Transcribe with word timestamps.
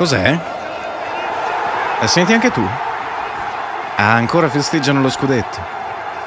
Cos'è? 0.00 0.38
La 2.00 2.06
senti 2.06 2.32
anche 2.32 2.50
tu? 2.50 2.66
Ah, 3.96 4.14
ancora 4.14 4.48
festeggiano 4.48 5.02
lo 5.02 5.10
scudetto. 5.10 5.58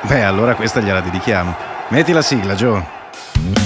Beh, 0.01 0.21
allora 0.21 0.53
questa 0.53 0.79
gliela 0.79 1.01
dedichiamo. 1.01 1.55
Metti 1.87 2.11
la 2.11 2.21
sigla, 2.21 2.53
Joe. 2.53 3.62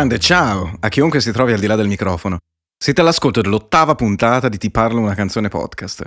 Grande 0.00 0.18
ciao 0.18 0.78
a 0.80 0.88
chiunque 0.88 1.20
si 1.20 1.30
trovi 1.30 1.52
al 1.52 1.60
di 1.60 1.66
là 1.66 1.76
del 1.76 1.86
microfono. 1.86 2.38
Siete 2.74 3.02
all'ascolto 3.02 3.42
dell'ottava 3.42 3.94
puntata 3.94 4.48
di 4.48 4.56
Ti 4.56 4.70
parlo 4.70 4.98
una 4.98 5.12
canzone 5.12 5.48
podcast. 5.48 6.06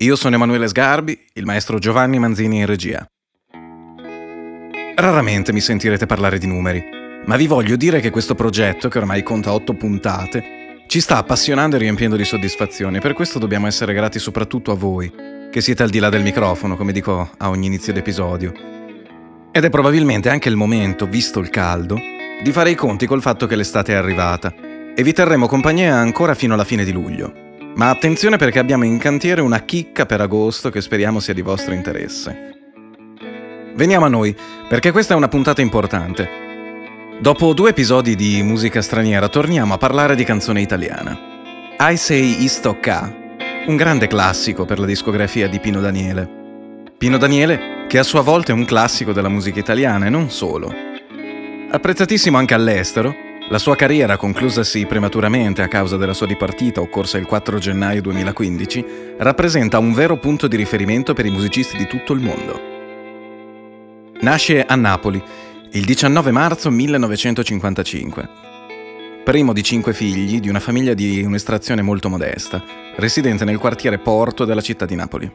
Io 0.00 0.14
sono 0.14 0.36
Emanuele 0.36 0.68
Sgarbi, 0.68 1.18
il 1.32 1.44
maestro 1.44 1.80
Giovanni 1.80 2.20
Manzini 2.20 2.58
in 2.58 2.66
regia. 2.66 3.04
Raramente 4.94 5.52
mi 5.52 5.60
sentirete 5.60 6.06
parlare 6.06 6.38
di 6.38 6.46
numeri, 6.46 6.84
ma 7.26 7.34
vi 7.34 7.48
voglio 7.48 7.74
dire 7.74 7.98
che 7.98 8.10
questo 8.10 8.36
progetto, 8.36 8.88
che 8.88 8.98
ormai 8.98 9.24
conta 9.24 9.52
otto 9.52 9.74
puntate, 9.74 10.84
ci 10.86 11.00
sta 11.00 11.16
appassionando 11.16 11.74
e 11.74 11.80
riempiendo 11.80 12.14
di 12.14 12.24
soddisfazione. 12.24 13.00
Per 13.00 13.12
questo 13.12 13.40
dobbiamo 13.40 13.66
essere 13.66 13.92
grati 13.92 14.20
soprattutto 14.20 14.70
a 14.70 14.76
voi, 14.76 15.12
che 15.50 15.60
siete 15.60 15.82
al 15.82 15.90
di 15.90 15.98
là 15.98 16.10
del 16.10 16.22
microfono, 16.22 16.76
come 16.76 16.92
dico 16.92 17.28
a 17.38 17.48
ogni 17.48 17.66
inizio 17.66 17.92
d'episodio. 17.92 18.52
Ed 19.50 19.64
è 19.64 19.68
probabilmente 19.68 20.30
anche 20.30 20.48
il 20.48 20.56
momento, 20.56 21.06
visto 21.06 21.40
il 21.40 21.50
caldo, 21.50 21.98
di 22.42 22.50
fare 22.50 22.70
i 22.70 22.74
conti 22.74 23.06
col 23.06 23.22
fatto 23.22 23.46
che 23.46 23.54
l'estate 23.54 23.92
è 23.92 23.96
arrivata 23.96 24.52
e 24.94 25.02
vi 25.04 25.12
terremo 25.12 25.46
compagnia 25.46 25.94
ancora 25.94 26.34
fino 26.34 26.54
alla 26.54 26.64
fine 26.64 26.84
di 26.84 26.90
luglio. 26.90 27.32
Ma 27.76 27.88
attenzione 27.88 28.36
perché 28.36 28.58
abbiamo 28.58 28.84
in 28.84 28.98
cantiere 28.98 29.40
una 29.40 29.60
chicca 29.60 30.06
per 30.06 30.20
agosto 30.20 30.68
che 30.68 30.80
speriamo 30.80 31.20
sia 31.20 31.34
di 31.34 31.40
vostro 31.40 31.72
interesse. 31.72 32.50
Veniamo 33.74 34.04
a 34.04 34.08
noi, 34.08 34.36
perché 34.68 34.90
questa 34.90 35.14
è 35.14 35.16
una 35.16 35.28
puntata 35.28 35.62
importante. 35.62 36.28
Dopo 37.20 37.54
due 37.54 37.70
episodi 37.70 38.16
di 38.16 38.42
musica 38.42 38.82
straniera 38.82 39.28
torniamo 39.28 39.74
a 39.74 39.78
parlare 39.78 40.16
di 40.16 40.24
canzone 40.24 40.60
italiana. 40.60 41.16
I 41.78 41.96
Say 41.96 42.42
Istocca, 42.42 43.14
un 43.68 43.76
grande 43.76 44.08
classico 44.08 44.64
per 44.64 44.80
la 44.80 44.86
discografia 44.86 45.48
di 45.48 45.60
Pino 45.60 45.80
Daniele. 45.80 46.28
Pino 46.98 47.16
Daniele 47.16 47.86
che 47.86 47.98
a 47.98 48.02
sua 48.02 48.20
volta 48.20 48.52
è 48.52 48.54
un 48.54 48.64
classico 48.64 49.12
della 49.12 49.28
musica 49.28 49.60
italiana 49.60 50.06
e 50.06 50.10
non 50.10 50.28
solo. 50.28 50.91
Apprezzatissimo 51.74 52.36
anche 52.36 52.52
all'estero, 52.52 53.14
la 53.48 53.56
sua 53.56 53.74
carriera, 53.76 54.18
conclusasi 54.18 54.84
prematuramente 54.84 55.62
a 55.62 55.68
causa 55.68 55.96
della 55.96 56.12
sua 56.12 56.26
dipartita 56.26 56.82
occorsa 56.82 57.16
il 57.16 57.24
4 57.24 57.58
gennaio 57.58 58.02
2015, 58.02 58.84
rappresenta 59.16 59.78
un 59.78 59.94
vero 59.94 60.18
punto 60.18 60.48
di 60.48 60.56
riferimento 60.56 61.14
per 61.14 61.24
i 61.24 61.30
musicisti 61.30 61.78
di 61.78 61.86
tutto 61.86 62.12
il 62.12 62.20
mondo. 62.20 62.60
Nasce 64.20 64.62
a 64.62 64.74
Napoli 64.74 65.22
il 65.72 65.84
19 65.86 66.30
marzo 66.30 66.68
1955. 66.68 68.28
Primo 69.24 69.54
di 69.54 69.62
cinque 69.62 69.94
figli 69.94 70.40
di 70.40 70.50
una 70.50 70.60
famiglia 70.60 70.92
di 70.92 71.22
un'estrazione 71.22 71.80
molto 71.80 72.10
modesta, 72.10 72.62
residente 72.96 73.46
nel 73.46 73.56
quartiere 73.56 73.98
Porto 73.98 74.44
della 74.44 74.60
città 74.60 74.84
di 74.84 74.94
Napoli. 74.94 75.32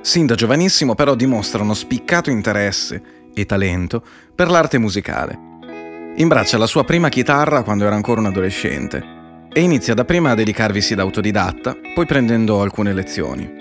Sin 0.00 0.24
da 0.24 0.34
giovanissimo 0.34 0.94
però 0.94 1.14
dimostra 1.14 1.62
uno 1.62 1.74
spiccato 1.74 2.30
interesse 2.30 3.20
e 3.34 3.46
talento 3.46 4.02
per 4.34 4.50
l'arte 4.50 4.78
musicale. 4.78 5.38
Imbraccia 6.16 6.58
la 6.58 6.66
sua 6.66 6.84
prima 6.84 7.08
chitarra 7.08 7.62
quando 7.62 7.86
era 7.86 7.94
ancora 7.94 8.20
un 8.20 8.26
adolescente 8.26 9.02
e 9.52 9.60
inizia 9.60 9.94
dapprima 9.94 10.30
a 10.30 10.34
dedicarvisi 10.34 10.94
da 10.94 11.02
autodidatta, 11.02 11.76
poi 11.94 12.06
prendendo 12.06 12.60
alcune 12.60 12.92
lezioni. 12.92 13.60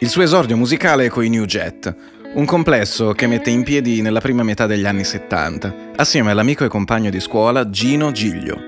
Il 0.00 0.08
suo 0.08 0.22
esordio 0.22 0.56
musicale 0.56 1.06
è 1.06 1.08
coi 1.08 1.28
New 1.28 1.44
Jet, 1.44 1.94
un 2.34 2.44
complesso 2.44 3.12
che 3.12 3.26
mette 3.26 3.50
in 3.50 3.62
piedi 3.62 4.02
nella 4.02 4.20
prima 4.20 4.42
metà 4.42 4.66
degli 4.66 4.86
anni 4.86 5.04
70, 5.04 5.92
assieme 5.96 6.32
all'amico 6.32 6.64
e 6.64 6.68
compagno 6.68 7.10
di 7.10 7.20
scuola 7.20 7.70
Gino 7.70 8.10
Giglio. 8.10 8.58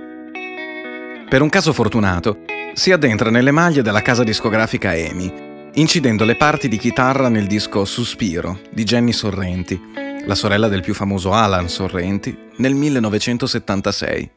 Per 1.28 1.42
un 1.42 1.48
caso 1.48 1.72
fortunato, 1.72 2.44
si 2.74 2.92
addentra 2.92 3.30
nelle 3.30 3.50
maglie 3.50 3.82
della 3.82 4.02
casa 4.02 4.22
discografica 4.22 4.94
EMI 4.94 5.45
incidendo 5.76 6.24
le 6.24 6.36
parti 6.36 6.68
di 6.68 6.78
chitarra 6.78 7.28
nel 7.28 7.46
disco 7.46 7.84
Suspiro 7.84 8.60
di 8.70 8.84
Jenny 8.84 9.12
Sorrenti, 9.12 9.78
la 10.24 10.34
sorella 10.34 10.68
del 10.68 10.80
più 10.80 10.94
famoso 10.94 11.32
Alan 11.32 11.68
Sorrenti, 11.68 12.34
nel 12.56 12.74
1976. 12.74 14.30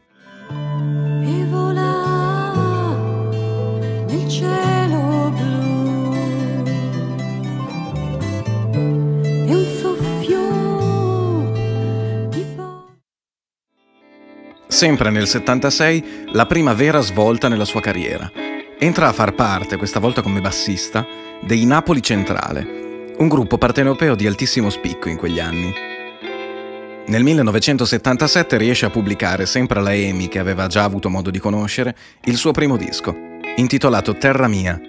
E 1.24 1.46
volà 1.50 2.52
nel 4.08 4.30
cielo 4.30 5.34
blu 5.34 6.14
e 8.74 9.54
un 9.54 9.66
soffio 9.80 10.44
di 12.30 12.46
Sempre 14.68 15.10
nel 15.10 15.28
76, 15.28 16.28
la 16.34 16.46
prima 16.46 16.74
vera 16.74 17.00
svolta 17.00 17.48
nella 17.48 17.66
sua 17.66 17.80
carriera. 17.80 18.49
Entra 18.82 19.10
a 19.10 19.12
far 19.12 19.36
parte, 19.36 19.76
questa 19.76 20.00
volta 20.00 20.22
come 20.22 20.40
bassista, 20.40 21.06
dei 21.42 21.66
Napoli 21.66 22.02
Centrale, 22.02 23.14
un 23.18 23.28
gruppo 23.28 23.58
partenopeo 23.58 24.16
di 24.16 24.26
altissimo 24.26 24.70
spicco 24.70 25.10
in 25.10 25.18
quegli 25.18 25.42
anni. 25.42 25.74
Nel 27.08 27.22
1977 27.24 28.56
riesce 28.56 28.86
a 28.86 28.90
pubblicare, 28.90 29.46
sempre 29.46 29.80
alla 29.80 29.94
EMI 29.94 30.30
che 30.30 30.40
aveva 30.40 30.68
già 30.68 30.86
avuto 30.86 31.10
modo 31.10 31.30
di 31.30 31.40
conoscere, 31.40 31.94
il 32.24 32.38
suo 32.38 32.54
primo 32.54 32.78
disco, 32.78 33.14
intitolato 33.58 34.16
Terra 34.16 34.48
Mia, 34.48 34.80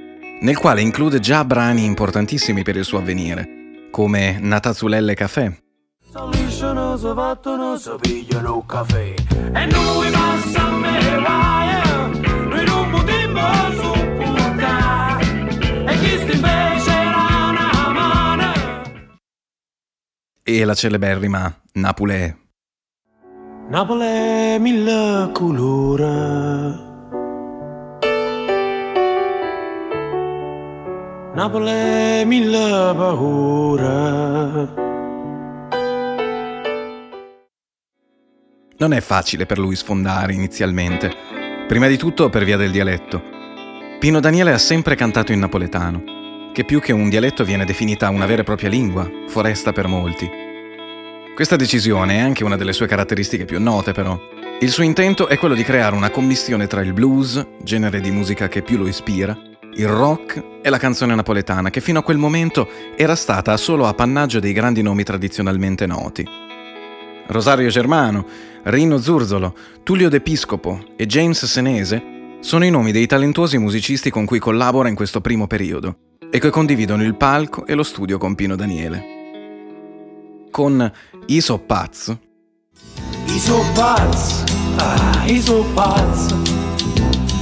nel 0.41 0.57
quale 0.57 0.83
include 0.83 1.19
già 1.19 1.45
brani 1.45 1.85
importantissimi 1.85 2.63
per 2.63 2.77
il 2.77 2.85
suo 2.85 2.99
avvenire, 2.99 3.89
come 3.91 4.39
Natazulelle 4.39 5.15
Café. 5.15 5.63
Soliscono, 6.13 6.97
so 6.97 7.13
fattono, 7.13 7.77
so 7.77 7.99
pigliano 8.01 8.65
caffè 8.65 9.15
E 9.53 9.67
noi 9.67 10.11
e 20.61 20.65
la 20.65 20.75
celeberrima 20.75 21.63
Napolè. 21.75 22.37
Napolè 23.69 24.59
mille 24.59 25.31
colore. 25.33 26.89
Napolè 31.35 32.25
mille 32.25 32.95
paura. 32.97 34.89
Non 38.77 38.93
è 38.93 39.01
facile 39.01 39.47
per 39.47 39.59
lui 39.59 39.77
sfondare 39.77 40.33
inizialmente, 40.33 41.15
prima 41.71 41.87
di 41.87 41.97
tutto 41.97 42.29
per 42.31 42.43
via 42.43 42.57
del 42.57 42.73
dialetto. 42.73 43.23
Pino 44.01 44.19
Daniele 44.19 44.53
ha 44.53 44.59
sempre 44.59 44.97
cantato 44.97 45.31
in 45.31 45.39
napoletano, 45.39 46.51
che 46.53 46.65
più 46.65 46.81
che 46.81 46.91
un 46.91 47.09
dialetto 47.09 47.45
viene 47.45 47.65
definita 47.65 48.11
una 48.11 48.27
vera 48.27 48.41
e 48.41 48.45
propria 48.45 48.69
lingua, 48.69 49.09
foresta 49.29 49.71
per 49.71 49.87
molti. 49.87 50.29
Questa 51.33 51.55
decisione 51.55 52.17
è 52.17 52.19
anche 52.19 52.43
una 52.43 52.57
delle 52.57 52.73
sue 52.73 52.89
caratteristiche 52.89 53.45
più 53.45 53.61
note, 53.61 53.93
però. 53.93 54.19
Il 54.59 54.73
suo 54.73 54.83
intento 54.83 55.29
è 55.29 55.39
quello 55.39 55.55
di 55.55 55.63
creare 55.63 55.95
una 55.95 56.11
commissione 56.11 56.67
tra 56.67 56.81
il 56.81 56.93
blues, 56.93 57.47
genere 57.63 58.01
di 58.01 58.11
musica 58.11 58.49
che 58.49 58.63
più 58.63 58.77
lo 58.77 58.89
ispira, 58.89 59.39
il 59.75 59.87
rock 59.87 60.43
e 60.63 60.71
la 60.71 60.79
canzone 60.79 61.15
napoletana, 61.15 61.71
che 61.71 61.81
fino 61.81 62.01
a 62.01 62.03
quel 62.03 62.19
momento 62.19 62.69
era 62.97 63.15
stata 63.15 63.57
solo 63.57 63.87
appannaggio 63.87 64.41
dei 64.41 64.53
grandi 64.53 64.83
nomi 64.83 65.05
tradizionalmente 65.05 65.87
noti. 65.87 66.50
Rosario 67.31 67.69
Germano, 67.69 68.27
Rino 68.65 68.99
Zurzolo, 68.99 69.55
Tullio 69.83 70.09
D'Episcopo 70.09 70.85
e 70.97 71.07
James 71.07 71.45
Senese 71.45 72.39
sono 72.41 72.65
i 72.65 72.71
nomi 72.71 72.93
dei 72.93 73.07
talentuosi 73.07 73.59
musicisti 73.59 74.11
con 74.11 74.25
cui 74.25 74.39
collabora 74.39 74.89
in 74.89 74.95
questo 74.95 75.21
primo 75.21 75.47
periodo 75.47 75.97
e 76.31 76.39
che 76.39 76.51
condividono 76.51 77.03
il 77.03 77.17
palco 77.17 77.67
e 77.67 77.75
lo 77.75 77.83
studio 77.83 78.19
con 78.19 78.35
Pino 78.35 78.57
Daniele 78.57 79.19
con 80.51 80.93
Iso 81.27 81.59
Pazzo. 81.59 82.19
Iso 83.27 83.65
Pazzo, 83.73 84.45
ah, 84.77 85.23
Iso 85.27 85.65
Pazzo. 85.73 86.39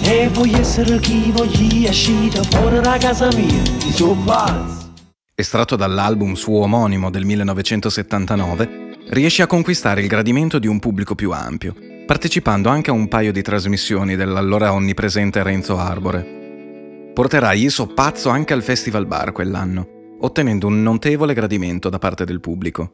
E 0.02 0.28
voglio 0.32 0.58
essere 0.58 0.98
chi 1.00 1.30
voglio 1.32 1.88
uscire 1.88 2.42
fuori 2.44 2.80
da 2.80 2.96
casa 2.98 3.28
mia, 3.34 3.62
Iso 3.86 4.16
Pazzo. 4.24 4.92
Estratto 5.34 5.76
dall'album 5.76 6.34
suo 6.34 6.62
omonimo 6.62 7.10
del 7.10 7.24
1979, 7.24 8.77
riesce 9.10 9.42
a 9.42 9.46
conquistare 9.46 10.00
il 10.00 10.08
gradimento 10.08 10.58
di 10.58 10.66
un 10.66 10.78
pubblico 10.78 11.14
più 11.14 11.30
ampio, 11.32 11.74
partecipando 12.06 12.68
anche 12.68 12.90
a 12.90 12.94
un 12.94 13.08
paio 13.08 13.32
di 13.32 13.42
trasmissioni 13.42 14.16
dell'allora 14.16 14.72
onnipresente 14.72 15.42
Renzo 15.42 15.78
Arbore. 15.78 17.12
Porterà 17.14 17.52
Iso 17.52 17.86
Pazzo 17.86 18.28
anche 18.28 18.52
al 18.52 18.62
Festival 18.62 19.06
Bar 19.06 19.32
quell'anno 19.32 19.96
ottenendo 20.20 20.66
un 20.66 20.82
notevole 20.82 21.34
gradimento 21.34 21.88
da 21.88 21.98
parte 21.98 22.24
del 22.24 22.40
pubblico. 22.40 22.92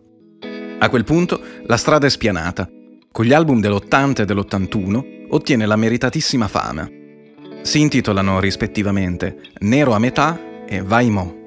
A 0.78 0.88
quel 0.88 1.04
punto 1.04 1.40
la 1.66 1.76
strada 1.76 2.06
è 2.06 2.10
spianata 2.10 2.68
Con 3.10 3.24
gli 3.24 3.32
album 3.32 3.60
dell'80 3.60 4.22
e 4.22 4.24
dell'81 4.24 5.26
ottiene 5.30 5.66
la 5.66 5.76
meritatissima 5.76 6.48
fama. 6.48 6.88
Si 7.62 7.80
intitolano 7.80 8.40
rispettivamente 8.40 9.40
Nero 9.60 9.92
a 9.92 9.98
metà 9.98 10.38
e 10.66 10.82
Vai 10.82 11.08
Mo. 11.10 11.43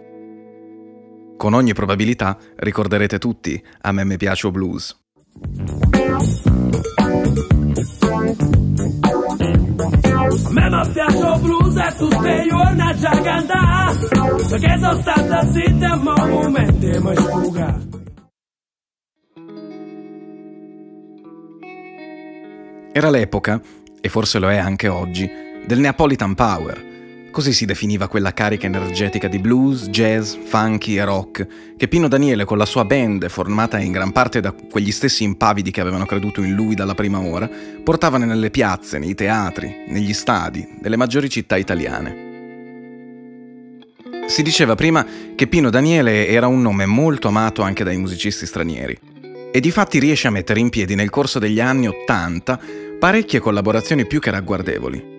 Con 1.37 1.53
ogni 1.53 1.73
probabilità 1.73 2.37
ricorderete 2.55 3.19
tutti 3.19 3.63
A 3.81 3.91
me 3.91 4.03
mi 4.03 4.17
piace 4.17 4.47
o 4.47 4.51
blues. 4.51 4.97
A 10.43 10.49
me 10.49 10.69
mi 10.69 10.91
piace 10.91 11.23
o 11.23 11.39
blues 11.39 11.75
e 11.75 11.95
tutte 11.95 12.45
giorni 12.49 12.99
già 12.99 13.21
cantare 13.21 13.97
Perché 14.49 14.79
sono 14.79 14.99
stata 15.01 15.51
zitta 15.51 15.95
ma 15.97 16.25
momenti 16.25 16.87
mi 16.87 17.15
sfuga 17.15 17.79
Era 22.91 23.11
l'epoca, 23.11 23.61
e 24.01 24.09
forse 24.09 24.39
lo 24.39 24.49
è 24.49 24.57
anche 24.57 24.87
oggi, 24.87 25.29
del 25.67 25.77
Neapolitan 25.77 26.33
Power, 26.33 26.96
Così 27.31 27.53
si 27.53 27.65
definiva 27.65 28.07
quella 28.07 28.33
carica 28.33 28.65
energetica 28.65 29.27
di 29.27 29.37
blues, 29.37 29.89
jazz, 29.89 30.33
funky 30.45 30.97
e 30.97 31.03
rock 31.03 31.47
che 31.77 31.87
Pino 31.87 32.07
Daniele 32.07 32.45
con 32.45 32.57
la 32.57 32.65
sua 32.65 32.83
band, 32.83 33.27
formata 33.29 33.77
in 33.77 33.91
gran 33.91 34.11
parte 34.11 34.39
da 34.39 34.51
quegli 34.51 34.91
stessi 34.91 35.23
impavidi 35.23 35.69
che 35.69 35.81
avevano 35.81 36.05
creduto 36.05 36.41
in 36.41 36.55
lui 36.55 36.73
dalla 36.73 36.95
prima 36.95 37.19
ora, 37.19 37.47
portava 37.83 38.17
nelle 38.17 38.49
piazze, 38.49 38.97
nei 38.97 39.13
teatri, 39.13 39.85
negli 39.87 40.13
stadi 40.13 40.67
delle 40.81 40.95
maggiori 40.95 41.29
città 41.29 41.57
italiane. 41.57 42.25
Si 44.27 44.41
diceva 44.41 44.75
prima 44.75 45.05
che 45.35 45.47
Pino 45.47 45.69
Daniele 45.69 46.27
era 46.27 46.47
un 46.47 46.61
nome 46.61 46.85
molto 46.85 47.27
amato 47.27 47.61
anche 47.61 47.83
dai 47.83 47.97
musicisti 47.97 48.45
stranieri 48.45 48.97
e 49.51 49.59
di 49.59 49.71
fatti 49.71 49.99
riesce 49.99 50.27
a 50.27 50.31
mettere 50.31 50.59
in 50.59 50.69
piedi 50.69 50.95
nel 50.95 51.09
corso 51.09 51.39
degli 51.39 51.59
anni 51.59 51.87
Ottanta 51.87 52.59
parecchie 52.99 53.39
collaborazioni 53.39 54.05
più 54.07 54.19
che 54.19 54.31
ragguardevoli. 54.31 55.16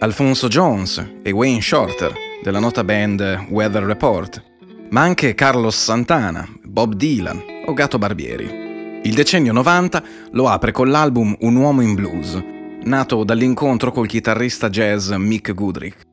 Alfonso 0.00 0.46
Jones 0.46 1.04
e 1.22 1.32
Wayne 1.32 1.60
Shorter 1.60 2.14
della 2.40 2.60
nota 2.60 2.84
band 2.84 3.46
Weather 3.48 3.82
Report, 3.82 4.42
ma 4.90 5.00
anche 5.00 5.34
Carlos 5.34 5.76
Santana, 5.76 6.48
Bob 6.62 6.94
Dylan 6.94 7.42
o 7.66 7.74
Gato 7.74 7.98
Barbieri. 7.98 9.00
Il 9.02 9.14
decennio 9.14 9.52
90 9.52 10.02
lo 10.32 10.48
apre 10.48 10.70
con 10.70 10.90
l'album 10.90 11.34
Un 11.40 11.56
uomo 11.56 11.80
in 11.80 11.94
blues, 11.94 12.40
nato 12.84 13.24
dall'incontro 13.24 13.90
col 13.90 14.06
chitarrista 14.06 14.68
jazz 14.68 15.10
Mick 15.10 15.52
Goodrick. 15.52 16.06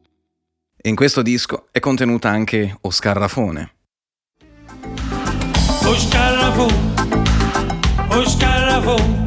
In 0.81 0.95
questo 0.95 1.21
disco 1.21 1.67
è 1.71 1.79
contenuta 1.79 2.29
anche 2.29 2.75
Oscar 2.81 3.17
Rafone. 3.17 3.73
Oscar 5.83 6.33
Rafone, 6.39 6.93
Oscar 8.09 8.63
Rafone, 8.63 9.24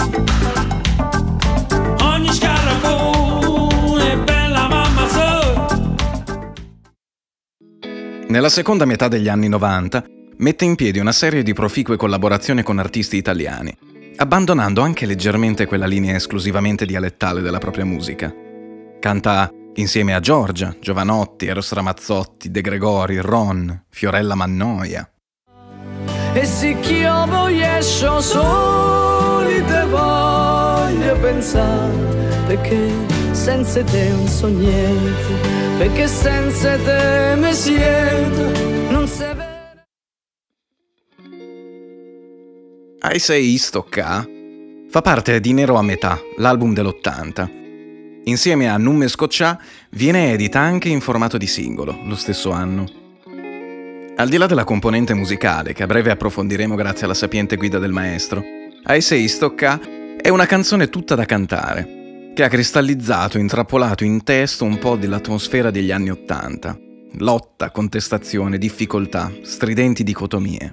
Nella 8.29 8.51
seconda 8.51 8.85
metà 8.85 9.09
degli 9.09 9.27
anni 9.27 9.49
90 9.49 10.05
mette 10.37 10.67
in 10.67 10.75
piedi 10.75 10.99
una 10.99 11.13
serie 11.13 11.43
di 11.43 11.55
proficue 11.55 11.97
collaborazioni 11.97 12.63
con 12.63 12.79
artisti 12.79 13.17
italiani, 13.17 13.75
abbandonando 14.17 14.83
anche 14.83 15.07
leggermente 15.07 15.65
quella 15.65 15.87
linea 15.87 16.15
esclusivamente 16.15 16.85
dialettale 16.85 17.41
della 17.41 17.57
propria 17.57 17.87
musica. 17.87 18.31
Canta 19.01 19.51
insieme 19.77 20.15
a 20.15 20.21
Giorgia, 20.21 20.77
Giovanotti, 20.79 21.47
Eros 21.47 21.73
Ramazzotti, 21.73 22.51
De 22.51 22.61
Gregori, 22.61 23.19
Ron, 23.19 23.85
Fiorella 23.89 24.35
Mannoia. 24.35 25.11
E 26.35 26.45
se 26.45 26.69
io 26.69 27.27
voglio 27.27 27.81
soli 27.81 29.65
te 29.65 29.85
voglio 29.87 31.19
pensare 31.19 32.45
perché 32.47 33.18
senza 33.35 33.83
te 33.83 34.09
non 34.09 34.27
so 34.27 34.47
niente 34.49 35.59
perché 35.79 36.09
senza 36.09 36.77
te 36.77 37.37
mi 37.37 37.53
siedo, 37.53 38.91
non 38.91 39.07
si 39.07 39.23
vede. 39.23 39.47
I 43.01 43.19
Say 43.21 43.53
Istocca 43.53 44.27
fa 44.91 45.01
parte 45.03 45.39
di 45.39 45.53
Nero 45.53 45.77
a 45.77 45.83
metà, 45.83 46.19
l'album 46.39 46.75
dell'80. 46.75 47.57
Insieme 48.25 48.69
a 48.69 48.77
Numme 48.77 49.07
Scoccià 49.07 49.59
viene 49.91 50.33
edita 50.33 50.59
anche 50.59 50.89
in 50.89 51.01
formato 51.01 51.39
di 51.39 51.47
singolo, 51.47 52.01
lo 52.05 52.17
stesso 52.17 52.51
anno. 52.51 52.87
Al 54.17 54.29
di 54.29 54.37
là 54.37 54.47
della 54.47 54.65
componente 54.65 55.15
musicale, 55.15 55.73
che 55.73 55.85
a 55.85 55.87
breve 55.87 56.11
approfondiremo 56.11 56.75
grazie 56.75 57.05
alla 57.05 57.15
sapiente 57.15 57.57
guida 57.57 57.79
del 57.79 57.93
maestro, 57.93 58.43
I 58.85 59.01
Say 59.01 59.29
Stocca 59.29 59.81
è 60.21 60.29
una 60.29 60.47
canzone 60.47 60.89
tutta 60.89 61.15
da 61.15 61.25
cantare, 61.25 61.98
che 62.39 62.45
ha 62.45 62.49
cristallizzato, 62.49 63.37
intrappolato 63.37 64.05
in 64.05 64.23
testo 64.23 64.63
un 64.65 64.79
po' 64.79 64.95
dell'atmosfera 64.95 65.73
degli 65.73 65.91
anni 65.91 66.11
Ottanta. 66.11 66.79
Lotta, 67.15 67.73
contestazione, 67.73 68.59
difficoltà, 68.59 69.33
stridenti 69.43 70.05
dicotomie. 70.05 70.73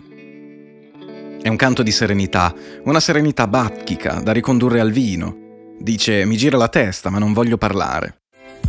È 1.41 1.47
un 1.47 1.55
canto 1.55 1.81
di 1.81 1.89
serenità, 1.89 2.53
una 2.83 2.99
serenità 2.99 3.47
batchica 3.47 4.19
da 4.19 4.31
ricondurre 4.31 4.79
al 4.79 4.91
vino. 4.91 5.73
Dice 5.79 6.23
mi 6.25 6.37
gira 6.37 6.55
la 6.55 6.67
testa 6.67 7.09
ma 7.09 7.17
non 7.17 7.33
voglio 7.33 7.57
parlare. 7.57 8.17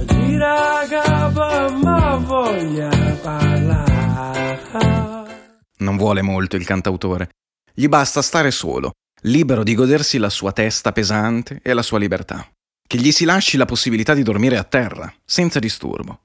Gira 0.07 0.87
capa 0.89 1.71
ma 1.73 2.17
voglia 2.17 2.89
parlare. 3.21 4.61
Non 5.81 5.99
vuole 5.99 6.23
molto 6.23 6.57
il 6.57 6.65
cantautore. 6.65 7.29
Gli 7.75 7.89
basta 7.89 8.23
stare 8.23 8.51
solo, 8.51 8.93
libero 9.25 9.65
di 9.65 9.75
godersi 9.75 10.17
la 10.17 10.31
sua 10.31 10.53
testa 10.53 10.93
pesante 10.93 11.61
e 11.63 11.75
la 11.75 11.83
sua 11.83 11.99
libertà 11.99 12.49
che 12.87 12.99
gli 12.99 13.11
si 13.11 13.25
lasci 13.25 13.57
la 13.57 13.65
possibilità 13.65 14.15
di 14.15 14.23
dormire 14.23 14.57
a 14.57 14.65
terra, 14.65 15.13
senza 15.25 15.59
disturbo. 15.59 16.21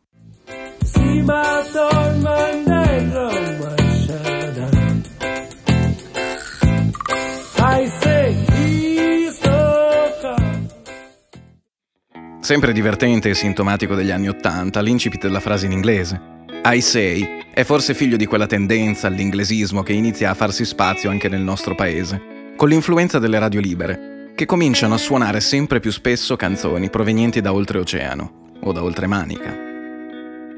Sempre 12.40 12.74
divertente 12.74 13.30
e 13.30 13.36
sintomatico 13.36 13.96
degli 13.96 14.12
anni 14.12 14.28
Ottanta, 14.28 14.82
l'incipit 14.82 15.22
della 15.22 15.40
frase 15.40 15.68
in 15.68 15.72
inglese. 15.72 16.20
I 16.66 16.82
say 16.82 17.46
è 17.54 17.64
forse 17.64 17.94
figlio 17.94 18.18
di 18.18 18.26
quella 18.26 18.46
tendenza 18.46 19.08
all'inglesismo 19.08 19.84
che 19.84 19.94
inizia 19.94 20.30
a 20.30 20.34
farsi 20.34 20.66
spazio 20.66 21.10
anche 21.10 21.30
nel 21.30 21.42
nostro 21.42 21.76
paese, 21.76 22.54
con 22.56 22.70
l'influenza 22.70 23.20
delle 23.20 23.40
radio 23.40 23.60
libere, 23.60 24.11
che 24.42 24.48
cominciano 24.48 24.96
a 24.96 24.98
suonare 24.98 25.40
sempre 25.40 25.80
più 25.80 25.92
spesso 25.92 26.36
canzoni 26.36 26.90
provenienti 26.90 27.42
da 27.42 27.54
oltreoceano 27.54 28.58
o 28.62 28.72
da 28.72 28.82
oltremanica. 28.82 29.56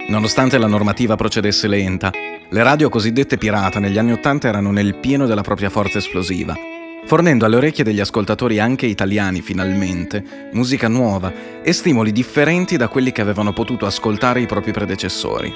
Nonostante 0.07 0.57
la 0.57 0.67
normativa 0.67 1.17
procedesse 1.17 1.67
lenta, 1.67 2.09
le 2.49 2.63
radio 2.63 2.87
cosiddette 2.87 3.37
pirata 3.37 3.79
negli 3.79 3.97
anni 3.97 4.13
Ottanta 4.13 4.47
erano 4.47 4.71
nel 4.71 4.95
pieno 4.95 5.25
della 5.25 5.41
propria 5.41 5.69
forza 5.69 5.97
esplosiva, 5.97 6.55
fornendo 7.03 7.43
alle 7.43 7.57
orecchie 7.57 7.83
degli 7.83 7.99
ascoltatori 7.99 8.57
anche 8.57 8.85
italiani 8.85 9.41
finalmente 9.41 10.49
musica 10.53 10.87
nuova 10.87 11.61
e 11.61 11.73
stimoli 11.73 12.13
differenti 12.13 12.77
da 12.77 12.87
quelli 12.87 13.11
che 13.11 13.19
avevano 13.19 13.51
potuto 13.51 13.85
ascoltare 13.85 14.39
i 14.39 14.45
propri 14.45 14.71
predecessori. 14.71 15.53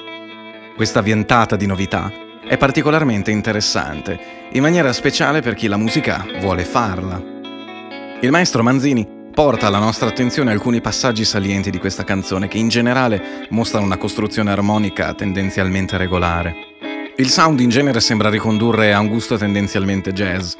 Questa 0.75 0.99
vientata 0.99 1.55
di 1.55 1.65
novità 1.65 2.11
è 2.45 2.57
particolarmente 2.57 3.31
interessante, 3.31 4.19
in 4.51 4.61
maniera 4.61 4.91
speciale 4.91 5.39
per 5.39 5.53
chi 5.53 5.67
la 5.67 5.77
musica 5.77 6.25
vuole 6.41 6.65
farla. 6.65 7.35
Il 8.19 8.31
maestro 8.31 8.63
Manzini 8.63 9.07
porta 9.31 9.67
alla 9.67 9.77
nostra 9.77 10.07
attenzione 10.07 10.51
alcuni 10.51 10.81
passaggi 10.81 11.23
salienti 11.23 11.69
di 11.69 11.77
questa 11.77 12.03
canzone 12.03 12.47
che 12.47 12.57
in 12.57 12.67
generale 12.67 13.45
mostrano 13.51 13.85
una 13.85 13.97
costruzione 13.97 14.49
armonica 14.49 15.13
tendenzialmente 15.13 15.97
regolare. 15.97 16.55
Il 17.17 17.29
sound 17.29 17.59
in 17.59 17.69
genere 17.69 17.99
sembra 17.99 18.31
ricondurre 18.31 18.91
a 18.91 18.99
un 18.99 19.07
gusto 19.07 19.37
tendenzialmente 19.37 20.13
jazz, 20.13 20.55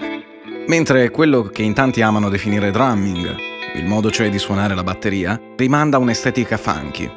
mentre 0.67 1.09
quello 1.09 1.45
che 1.45 1.63
in 1.63 1.73
tanti 1.73 2.03
amano 2.03 2.29
definire 2.29 2.69
drumming, 2.69 3.35
il 3.73 3.85
modo 3.85 4.11
cioè 4.11 4.29
di 4.29 4.37
suonare 4.37 4.75
la 4.75 4.83
batteria, 4.83 5.41
rimanda 5.55 5.97
a 5.97 5.99
un'estetica 5.99 6.57
funky. 6.57 7.09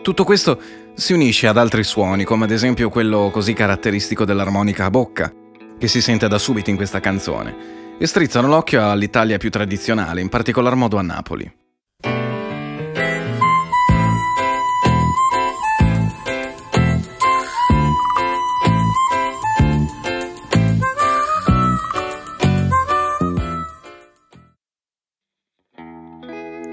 Tutto 0.00 0.24
questo 0.24 0.58
si 0.94 1.12
unisce 1.12 1.48
ad 1.48 1.58
altri 1.58 1.84
suoni, 1.84 2.24
come 2.24 2.44
ad 2.44 2.50
esempio 2.50 2.88
quello 2.88 3.28
così 3.30 3.52
caratteristico 3.52 4.24
dell'armonica 4.24 4.86
a 4.86 4.90
bocca, 4.90 5.30
che 5.78 5.86
si 5.86 6.00
sente 6.00 6.28
da 6.28 6.38
subito 6.38 6.70
in 6.70 6.76
questa 6.76 7.00
canzone, 7.00 7.80
e 8.02 8.06
strizzano 8.08 8.48
l'occhio 8.48 8.90
all'Italia 8.90 9.38
più 9.38 9.48
tradizionale, 9.48 10.20
in 10.20 10.28
particolar 10.28 10.74
modo 10.74 10.96
a 10.96 11.02
Napoli. 11.02 11.48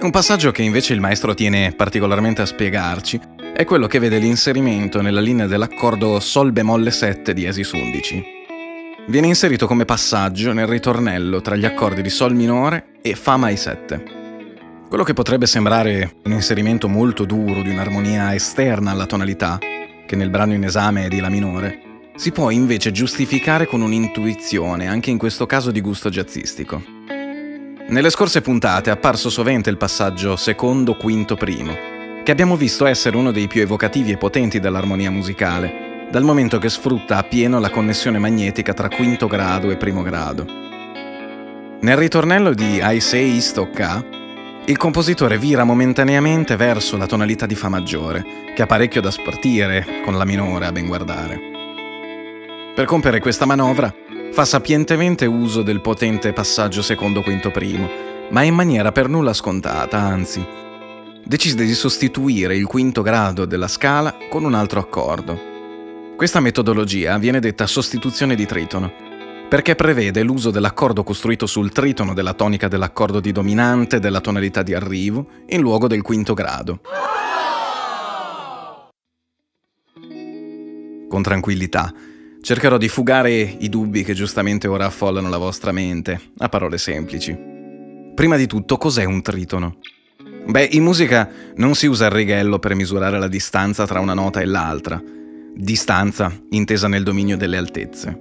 Un 0.01 0.09
passaggio 0.09 0.50
che 0.50 0.63
invece 0.63 0.93
il 0.93 1.00
maestro 1.00 1.36
tiene 1.36 1.74
particolarmente 1.74 2.41
a 2.41 2.48
spiegarci 2.48 3.21
è 3.53 3.65
quello 3.65 3.86
che 3.86 4.00
vede 4.00 4.17
l'inserimento 4.17 5.03
nella 5.03 5.21
linea 5.21 5.45
dell'accordo 5.45 6.19
Sol 6.19 6.51
bemolle 6.51 6.89
7 6.89 7.36
di 7.36 7.45
Esis 7.45 7.71
11. 7.71 8.38
Viene 9.10 9.25
inserito 9.25 9.66
come 9.66 9.86
passaggio 9.86 10.54
nel 10.54 10.68
ritornello 10.68 11.42
tra 11.42 11.56
gli 11.56 11.66
accordi 11.66 12.04
di 12.04 12.12
Sol 12.12 12.36
minore 12.36 12.92
e 13.01 13.16
Fa 13.16 13.38
mai 13.38 13.58
7. 13.58 14.18
Quello 14.88 15.04
che 15.04 15.13
potrebbe 15.13 15.48
sembrare 15.48 16.18
un 16.25 16.32
inserimento 16.32 16.88
molto 16.88 17.25
duro 17.25 17.63
di 17.63 17.70
un'armonia 17.70 18.36
esterna 18.36 18.92
alla 18.92 19.08
tonalità, 19.08 19.58
che 20.06 20.16
nel 20.16 20.30
brano 20.30 20.54
in 20.54 20.63
esame 20.63 21.06
è 21.06 21.08
di 21.08 21.20
La 21.20 21.30
minore, 21.30 22.12
si 22.16 22.32
può 22.32 22.51
invece 22.51 22.92
giustificare 22.92 23.66
con 23.66 23.82
un'intuizione, 23.82 24.88
anche 24.88 25.10
in 25.10 25.18
questo 25.18 25.48
caso 25.48 25.72
di 25.72 25.82
gusto 25.82 26.10
jazzistico. 26.10 26.82
Nelle 27.88 28.10
scorse 28.12 28.42
puntate 28.42 28.92
è 28.92 28.94
apparso 28.94 29.32
sovente 29.32 29.72
il 29.72 29.78
passaggio 29.78 30.36
secondo, 30.36 30.96
quinto, 30.96 31.36
primo, 31.36 31.74
che 32.24 32.32
abbiamo 32.32 32.56
visto 32.56 32.86
essere 32.86 33.18
uno 33.18 33.32
dei 33.32 33.48
più 33.48 33.62
evocativi 33.62 34.12
e 34.12 34.18
potenti 34.18 34.60
dell'armonia 34.60 35.10
musicale, 35.10 35.88
dal 36.10 36.24
momento 36.24 36.58
che 36.58 36.70
sfrutta 36.70 37.18
appieno 37.18 37.60
la 37.60 37.70
connessione 37.70 38.18
magnetica 38.18 38.74
tra 38.74 38.89
quinto 38.89 39.28
grado 39.28 39.70
e 39.70 39.78
primo 39.78 40.01
grado. 40.01 40.46
Nel 41.82 41.98
ritornello 41.98 42.54
di 42.54 42.82
I 42.84 43.00
Say 43.00 43.36
Isto 43.36 43.70
Ka, 43.70 44.04
il 44.66 44.78
compositore 44.78 45.38
vira 45.38 45.63
momentaneamente 45.63 46.56
verso 46.56 46.98
la 46.98 47.06
tonalità 47.06 47.46
di 47.46 47.56
Fa 47.56 47.70
maggiore, 47.70 48.25
che 48.56 48.63
ha 48.63 48.66
parecchio 48.66 49.01
da 49.01 49.12
spartire 49.12 50.01
con 50.04 50.18
la 50.18 50.25
minore 50.25 50.66
a 50.66 50.72
ben 50.72 50.88
guardare. 50.88 51.39
Per 52.75 52.86
compiere 52.86 53.20
questa 53.20 53.46
manovra, 53.46 53.94
fa 54.32 54.46
sapientemente 54.46 55.25
uso 55.25 55.62
del 55.62 55.82
potente 55.82 56.34
passaggio 56.34 56.82
secondo 56.82 57.22
quinto 57.22 57.51
primo, 57.51 57.88
ma 58.30 58.42
in 58.42 58.56
maniera 58.56 58.92
per 58.92 59.10
nulla 59.10 59.34
scontata, 59.34 59.98
anzi. 59.98 60.44
Decide 61.24 61.66
di 61.66 61.74
sostituire 61.74 62.56
il 62.56 62.66
quinto 62.66 63.01
grado 63.01 63.46
della 63.46 63.68
scala 63.68 64.16
con 64.30 64.44
un 64.44 64.56
altro 64.56 64.80
accordo. 64.80 65.49
Questa 66.20 66.42
metodologia 66.42 67.18
viene 67.18 67.40
detta 67.40 67.66
sostituzione 67.66 68.36
di 68.36 68.46
tritono, 68.46 68.92
perché 69.48 69.76
prevede 69.76 70.22
l'uso 70.22 70.52
dell'accordo 70.52 71.02
costruito 71.02 71.46
sul 71.46 71.72
tritono 71.72 72.14
della 72.14 72.34
tonica 72.34 72.68
dell'accordo 72.68 73.22
di 73.22 73.32
dominante 73.32 74.00
della 74.00 74.20
tonalità 74.20 74.62
di 74.62 74.74
arrivo 74.74 75.30
in 75.48 75.62
luogo 75.62 75.88
del 75.88 76.02
quinto 76.02 76.34
grado. 76.34 76.82
Con 81.08 81.22
tranquillità, 81.22 81.94
Cercherò 82.42 82.78
di 82.78 82.90
fugare 82.90 83.32
i 83.40 83.70
dubbi 83.70 84.04
che 84.04 84.14
giustamente 84.14 84.68
ora 84.68 84.88
affollano 84.88 85.30
la 85.30 85.38
vostra 85.38 85.72
mente, 85.72 86.20
a 86.40 86.50
parole 86.50 86.78
semplici. 86.78 87.38
Prima 88.14 88.36
di 88.36 88.46
tutto, 88.46 88.76
cos'è 88.76 89.06
un 89.06 89.22
tritono? 89.22 89.78
Beh, 90.48 90.68
in 90.72 90.84
musica 90.84 91.30
non 91.56 91.76
si 91.76 91.86
usa 91.86 92.08
il 92.08 92.12
righello 92.12 92.60
per 92.60 92.76
misurare 92.76 93.20
la 93.20 93.30
distanza 93.30 93.86
tra 93.86 94.02
una 94.02 94.14
nota 94.14 94.42
e 94.42 94.46
l'altra, 94.46 95.02
distanza 95.62 96.32
intesa 96.51 96.88
nel 96.88 97.04
dominio 97.04 97.36
delle 97.36 97.58
altezze. 97.58 98.18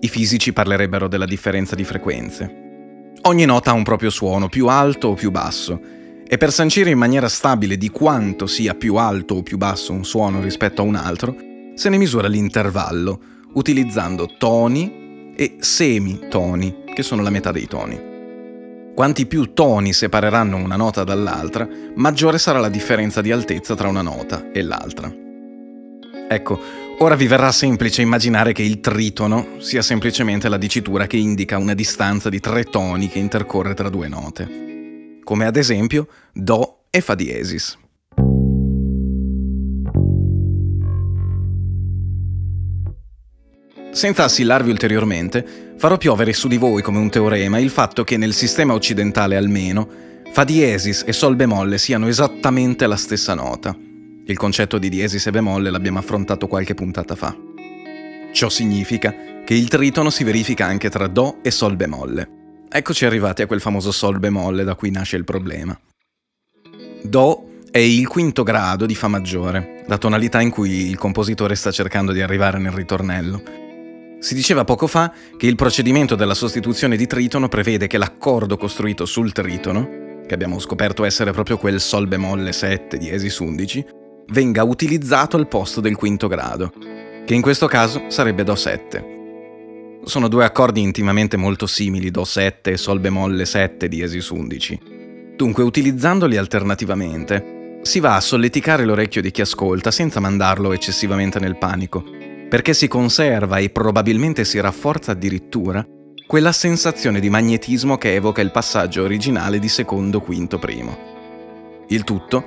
I 0.00 0.08
fisici 0.08 0.52
parlerebbero 0.52 1.06
della 1.06 1.26
differenza 1.26 1.76
di 1.76 1.84
frequenze. 1.84 3.12
Ogni 3.22 3.44
nota 3.44 3.70
ha 3.70 3.74
un 3.74 3.84
proprio 3.84 4.10
suono, 4.10 4.48
più 4.48 4.66
alto 4.66 5.08
o 5.08 5.14
più 5.14 5.30
basso, 5.30 5.80
e 6.26 6.36
per 6.38 6.50
sancire 6.50 6.90
in 6.90 6.98
maniera 6.98 7.28
stabile 7.28 7.76
di 7.76 7.88
quanto 7.90 8.48
sia 8.48 8.74
più 8.74 8.96
alto 8.96 9.36
o 9.36 9.42
più 9.44 9.58
basso 9.58 9.92
un 9.92 10.04
suono 10.04 10.40
rispetto 10.40 10.82
a 10.82 10.84
un 10.84 10.96
altro, 10.96 11.36
se 11.74 11.88
ne 11.88 11.98
misura 11.98 12.26
l'intervallo, 12.26 13.20
utilizzando 13.54 14.28
toni 14.36 15.32
e 15.36 15.58
semitoni, 15.60 16.82
che 16.92 17.02
sono 17.04 17.22
la 17.22 17.30
metà 17.30 17.52
dei 17.52 17.68
toni. 17.68 18.10
Quanti 18.92 19.26
più 19.26 19.52
toni 19.52 19.92
separeranno 19.92 20.56
una 20.56 20.76
nota 20.76 21.04
dall'altra, 21.04 21.68
maggiore 21.94 22.38
sarà 22.38 22.58
la 22.58 22.68
differenza 22.68 23.20
di 23.20 23.30
altezza 23.30 23.76
tra 23.76 23.86
una 23.86 24.02
nota 24.02 24.50
e 24.50 24.62
l'altra. 24.62 25.21
Ecco, 26.32 26.58
ora 27.00 27.14
vi 27.14 27.26
verrà 27.26 27.52
semplice 27.52 28.00
immaginare 28.00 28.54
che 28.54 28.62
il 28.62 28.80
tritono 28.80 29.58
sia 29.58 29.82
semplicemente 29.82 30.48
la 30.48 30.56
dicitura 30.56 31.06
che 31.06 31.18
indica 31.18 31.58
una 31.58 31.74
distanza 31.74 32.30
di 32.30 32.40
tre 32.40 32.64
toni 32.64 33.08
che 33.08 33.18
intercorre 33.18 33.74
tra 33.74 33.90
due 33.90 34.08
note, 34.08 35.18
come 35.22 35.44
ad 35.44 35.56
esempio 35.56 36.08
Do 36.32 36.84
e 36.88 37.02
Fa 37.02 37.14
diesis. 37.14 37.78
Senza 43.90 44.24
assillarvi 44.24 44.70
ulteriormente, 44.70 45.74
farò 45.76 45.98
piovere 45.98 46.32
su 46.32 46.48
di 46.48 46.56
voi 46.56 46.80
come 46.80 46.98
un 46.98 47.10
teorema 47.10 47.58
il 47.58 47.68
fatto 47.68 48.04
che 48.04 48.16
nel 48.16 48.32
sistema 48.32 48.72
occidentale 48.72 49.36
almeno, 49.36 49.86
Fa 50.32 50.44
diesis 50.44 51.04
e 51.06 51.12
Sol 51.12 51.36
bemolle 51.36 51.76
siano 51.76 52.08
esattamente 52.08 52.86
la 52.86 52.96
stessa 52.96 53.34
nota. 53.34 53.90
Il 54.24 54.36
concetto 54.36 54.78
di 54.78 54.88
diesis 54.88 55.26
e 55.26 55.30
bemolle 55.30 55.70
l'abbiamo 55.70 55.98
affrontato 55.98 56.46
qualche 56.46 56.74
puntata 56.74 57.16
fa. 57.16 57.36
Ciò 58.32 58.48
significa 58.48 59.14
che 59.44 59.54
il 59.54 59.68
tritono 59.68 60.10
si 60.10 60.24
verifica 60.24 60.64
anche 60.64 60.88
tra 60.88 61.06
Do 61.06 61.38
e 61.42 61.50
Sol 61.50 61.76
bemolle. 61.76 62.28
Eccoci 62.68 63.04
arrivati 63.04 63.42
a 63.42 63.46
quel 63.46 63.60
famoso 63.60 63.90
Sol 63.90 64.18
bemolle 64.18 64.64
da 64.64 64.74
cui 64.74 64.90
nasce 64.90 65.16
il 65.16 65.24
problema. 65.24 65.78
Do 67.02 67.48
è 67.70 67.78
il 67.78 68.06
quinto 68.06 68.42
grado 68.42 68.86
di 68.86 68.94
Fa 68.94 69.08
maggiore, 69.08 69.84
la 69.86 69.98
tonalità 69.98 70.40
in 70.40 70.50
cui 70.50 70.88
il 70.88 70.96
compositore 70.96 71.54
sta 71.54 71.70
cercando 71.70 72.12
di 72.12 72.22
arrivare 72.22 72.58
nel 72.58 72.72
ritornello, 72.72 73.42
si 74.22 74.34
diceva 74.36 74.62
poco 74.62 74.86
fa 74.86 75.12
che 75.36 75.48
il 75.48 75.56
procedimento 75.56 76.14
della 76.14 76.34
sostituzione 76.34 76.96
di 76.96 77.08
tritono 77.08 77.48
prevede 77.48 77.88
che 77.88 77.98
l'accordo 77.98 78.56
costruito 78.56 79.04
sul 79.04 79.32
tritono, 79.32 80.20
che 80.24 80.32
abbiamo 80.32 80.60
scoperto 80.60 81.04
essere 81.04 81.32
proprio 81.32 81.58
quel 81.58 81.80
Sol 81.80 82.06
bemolle 82.06 82.52
7 82.52 82.98
di 82.98 83.10
Esis 83.10 83.36
11, 83.38 83.84
venga 84.28 84.62
utilizzato 84.64 85.36
al 85.36 85.48
posto 85.48 85.80
del 85.80 85.96
quinto 85.96 86.28
grado, 86.28 86.72
che 87.24 87.34
in 87.34 87.42
questo 87.42 87.66
caso 87.66 88.04
sarebbe 88.08 88.44
Do 88.44 88.54
7. 88.54 90.00
Sono 90.04 90.28
due 90.28 90.44
accordi 90.44 90.80
intimamente 90.80 91.36
molto 91.36 91.66
simili, 91.66 92.10
Do 92.10 92.24
7 92.24 92.72
e 92.72 92.76
Sol 92.76 93.00
bemolle 93.00 93.44
7 93.44 93.88
di 93.88 94.02
Esis 94.02 94.28
11. 94.28 94.80
Dunque, 95.36 95.62
utilizzandoli 95.62 96.36
alternativamente, 96.36 97.80
si 97.82 98.00
va 98.00 98.16
a 98.16 98.20
solleticare 98.20 98.84
l'orecchio 98.84 99.22
di 99.22 99.30
chi 99.30 99.40
ascolta 99.40 99.90
senza 99.90 100.20
mandarlo 100.20 100.72
eccessivamente 100.72 101.38
nel 101.40 101.58
panico 101.58 102.22
perché 102.52 102.74
si 102.74 102.86
conserva 102.86 103.56
e 103.56 103.70
probabilmente 103.70 104.44
si 104.44 104.60
rafforza 104.60 105.12
addirittura 105.12 105.82
quella 106.26 106.52
sensazione 106.52 107.18
di 107.18 107.30
magnetismo 107.30 107.96
che 107.96 108.14
evoca 108.14 108.42
il 108.42 108.50
passaggio 108.50 109.04
originale 109.04 109.58
di 109.58 109.70
secondo 109.70 110.20
quinto 110.20 110.58
primo. 110.58 111.84
Il 111.88 112.04
tutto 112.04 112.44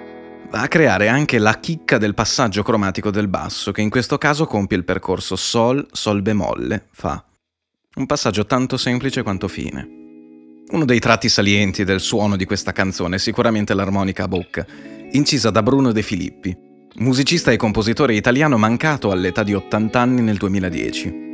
va 0.50 0.62
a 0.62 0.68
creare 0.68 1.08
anche 1.08 1.38
la 1.40 1.60
chicca 1.60 1.98
del 1.98 2.14
passaggio 2.14 2.64
cromatico 2.64 3.12
del 3.12 3.28
basso, 3.28 3.72
che 3.72 3.82
in 3.82 3.90
questo 3.90 4.18
caso 4.18 4.46
compie 4.46 4.78
il 4.78 4.84
percorso 4.84 5.36
Sol, 5.36 5.86
Sol 5.92 6.22
bemolle, 6.22 6.88
Fa. 6.92 7.24
Un 7.96 8.06
passaggio 8.06 8.46
tanto 8.46 8.78
semplice 8.78 9.24
quanto 9.24 9.48
fine. 9.48 9.88
Uno 10.68 10.86
dei 10.86 11.00
tratti 11.00 11.30
salienti 11.30 11.84
del 11.84 12.00
suono 12.00 12.36
di 12.36 12.46
questa 12.46 12.72
canzone 12.72 13.16
è 13.16 13.20
sicuramente 13.20 13.74
l'armonica 13.74 14.24
a 14.24 14.28
bocca, 14.28 14.66
incisa 15.12 15.50
da 15.50 15.62
Bruno 15.64 15.92
De 15.92 16.02
Filippi, 16.02 16.56
musicista 16.96 17.52
e 17.52 17.58
compositore 17.58 18.16
italiano 18.16 18.58
mancato 18.58 19.12
all'età 19.12 19.44
di 19.44 19.54
80 19.54 20.00
anni 20.00 20.22
nel 20.22 20.38
2010. 20.38 21.25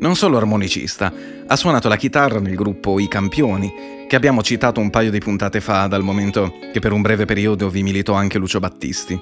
Non 0.00 0.16
solo 0.16 0.38
armonicista, 0.38 1.12
ha 1.46 1.56
suonato 1.56 1.86
la 1.86 1.96
chitarra 1.96 2.40
nel 2.40 2.54
gruppo 2.54 2.98
I 2.98 3.06
Campioni, 3.06 4.06
che 4.08 4.16
abbiamo 4.16 4.42
citato 4.42 4.80
un 4.80 4.88
paio 4.88 5.10
di 5.10 5.18
puntate 5.18 5.60
fa 5.60 5.86
dal 5.88 6.02
momento 6.02 6.54
che 6.72 6.80
per 6.80 6.92
un 6.92 7.02
breve 7.02 7.26
periodo 7.26 7.68
vi 7.68 7.82
militò 7.82 8.14
anche 8.14 8.38
Lucio 8.38 8.60
Battisti. 8.60 9.20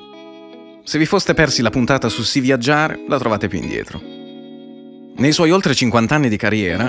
Se 0.85 0.99
vi 0.99 1.04
foste 1.04 1.35
persi 1.35 1.62
la 1.62 1.70
puntata 1.70 2.08
su 2.08 2.23
Si 2.23 2.38
Viaggiare, 2.38 3.04
la 3.08 3.18
trovate 3.18 3.49
più 3.49 3.58
indietro. 3.58 4.00
Nei 5.16 5.32
suoi 5.32 5.50
oltre 5.50 5.75
50 5.75 6.14
anni 6.14 6.28
di 6.28 6.37
carriera, 6.37 6.88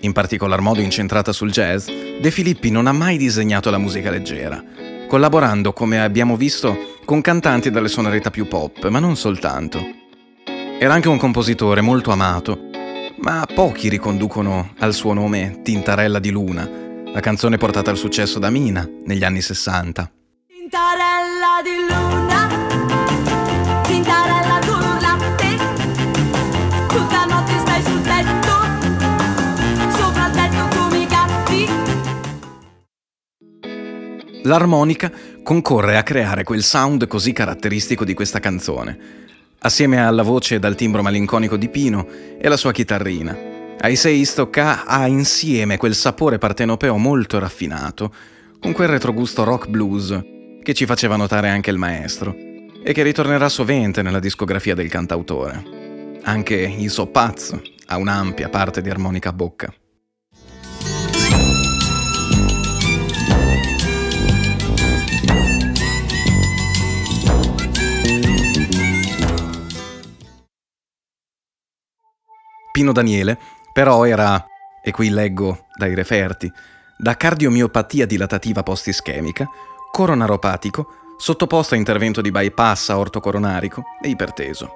in 0.00 0.12
particolar 0.12 0.60
modo 0.60 0.82
incentrata 0.82 1.32
sul 1.32 1.50
jazz, 1.50 1.88
De 2.20 2.30
Filippi 2.30 2.70
non 2.70 2.86
ha 2.86 2.92
mai 2.92 3.16
disegnato 3.16 3.70
la 3.70 3.78
musica 3.78 4.10
leggera, 4.10 4.62
collaborando, 5.08 5.72
come 5.72 6.02
abbiamo 6.02 6.36
visto, 6.36 6.96
con 7.06 7.22
cantanti 7.22 7.70
dalle 7.70 7.88
sonorità 7.88 8.30
più 8.30 8.46
pop, 8.46 8.86
ma 8.88 8.98
non 8.98 9.16
soltanto. 9.16 9.82
Era 10.78 10.92
anche 10.92 11.08
un 11.08 11.16
compositore 11.16 11.80
molto 11.80 12.10
amato, 12.10 12.68
ma 13.22 13.46
pochi 13.46 13.88
riconducono 13.88 14.74
al 14.80 14.92
suo 14.94 15.12
nome 15.12 15.60
Tintarella 15.62 16.18
di 16.18 16.30
Luna, 16.30 16.68
la 17.12 17.20
canzone 17.20 17.56
portata 17.56 17.90
al 17.90 17.96
successo 17.96 18.40
da 18.40 18.50
Mina 18.50 18.88
negli 19.04 19.22
anni 19.22 19.40
60. 19.40 20.10
Tintarella 20.48 21.62
di 21.62 21.70
Luna, 21.88 22.48
Tintarella 23.82 24.58
tu 24.58 24.72
latte, 25.00 25.56
tutta 26.88 27.24
notte 27.26 27.58
stai 27.60 27.82
sul 27.82 28.00
tetto, 28.00 28.50
sopra 29.96 30.26
il 30.26 30.32
tetto 30.32 30.76
come 30.76 30.98
i 30.98 31.06
gatti. 31.06 31.66
L'armonica 34.42 35.12
concorre 35.44 35.96
a 35.96 36.02
creare 36.02 36.42
quel 36.42 36.64
sound 36.64 37.06
così 37.06 37.32
caratteristico 37.32 38.04
di 38.04 38.14
questa 38.14 38.40
canzone, 38.40 39.21
assieme 39.62 40.04
alla 40.04 40.22
voce 40.22 40.58
dal 40.58 40.74
timbro 40.74 41.02
malinconico 41.02 41.56
di 41.56 41.68
Pino 41.68 42.06
e 42.38 42.48
la 42.48 42.56
sua 42.56 42.72
chitarrina. 42.72 43.50
Ai 43.80 43.96
sei 43.96 44.24
Stocca 44.24 44.84
ha 44.84 45.06
insieme 45.06 45.76
quel 45.76 45.94
sapore 45.94 46.38
partenopeo 46.38 46.96
molto 46.96 47.38
raffinato, 47.38 48.14
con 48.60 48.72
quel 48.72 48.88
retrogusto 48.88 49.42
rock 49.42 49.68
blues 49.68 50.24
che 50.62 50.74
ci 50.74 50.86
faceva 50.86 51.16
notare 51.16 51.48
anche 51.48 51.70
il 51.70 51.78
maestro 51.78 52.34
e 52.84 52.92
che 52.92 53.02
ritornerà 53.02 53.48
sovente 53.48 54.02
nella 54.02 54.20
discografia 54.20 54.74
del 54.74 54.88
cantautore. 54.88 55.64
Anche 56.22 56.54
i 56.54 56.88
Sopaz, 56.88 57.58
ha 57.86 57.96
un'ampia 57.96 58.48
parte 58.48 58.80
di 58.80 58.90
armonica 58.90 59.30
a 59.30 59.32
bocca. 59.32 59.74
Pino 72.72 72.92
Daniele, 72.92 73.38
però 73.72 74.04
era, 74.04 74.44
e 74.82 74.90
qui 74.90 75.10
leggo 75.10 75.66
dai 75.76 75.94
referti, 75.94 76.50
da 76.96 77.16
cardiomiopatia 77.16 78.06
dilatativa 78.06 78.62
post-ischemica, 78.62 79.46
coronaropatico, 79.90 81.14
sottoposto 81.18 81.74
a 81.74 81.76
intervento 81.76 82.22
di 82.22 82.30
bypass 82.30 82.88
aortocoronarico 82.88 83.82
e 84.00 84.08
iperteso. 84.08 84.72